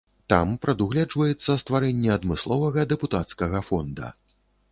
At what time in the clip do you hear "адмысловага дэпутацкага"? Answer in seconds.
2.15-3.63